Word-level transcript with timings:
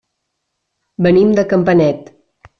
Venim 1.09 1.37
de 1.41 1.45
Campanet. 1.53 2.11